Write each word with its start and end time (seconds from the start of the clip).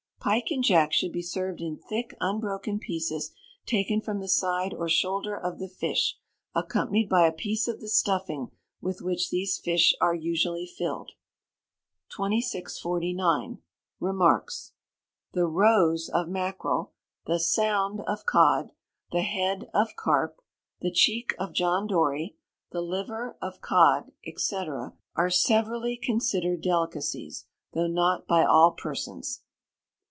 Pike 0.23 0.51
and 0.51 0.63
Jack 0.63 0.93
should 0.93 1.11
be 1.11 1.23
served 1.23 1.61
in 1.61 1.77
thick 1.79 2.13
unbroken 2.21 2.77
pieces 2.77 3.31
taken 3.65 4.01
from 4.01 4.19
the 4.19 4.27
side 4.27 4.71
or 4.71 4.87
shoulder 4.87 5.35
of 5.35 5.57
the 5.57 5.67
fish 5.67 6.15
accompanied 6.53 7.09
by 7.09 7.25
a 7.25 7.31
piece 7.31 7.67
of 7.67 7.81
the 7.81 7.87
stuffing 7.87 8.51
with 8.79 9.01
which 9.01 9.31
these 9.31 9.57
fish 9.57 9.95
are 9.99 10.13
usually 10.13 10.67
filled. 10.67 11.13
2649. 12.15 13.63
Remarks. 13.99 14.73
The 15.31 15.47
roes 15.47 16.07
of 16.07 16.27
mackerel, 16.29 16.93
the 17.25 17.39
sound 17.39 18.01
of 18.01 18.23
cod, 18.27 18.73
the 19.11 19.23
head 19.23 19.71
of 19.73 19.95
carp, 19.95 20.39
the 20.81 20.91
cheek 20.91 21.33
of 21.39 21.51
John 21.51 21.87
Dory, 21.87 22.35
the 22.69 22.81
liver 22.81 23.37
of 23.41 23.59
cod, 23.59 24.11
&c., 24.37 24.55
are 25.15 25.29
severally 25.31 25.97
considered 25.97 26.61
delicacies, 26.61 27.47
though 27.73 27.87
not 27.87 28.27
by 28.27 28.43
all 28.45 28.73
persons. 28.73 29.41